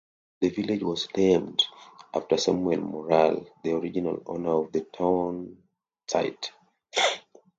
[0.39, 1.63] The village was named
[2.15, 5.61] after Samuel Morral, the original owner of the town
[6.07, 6.51] site.